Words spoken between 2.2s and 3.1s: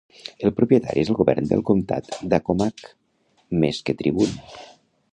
d'Accomack,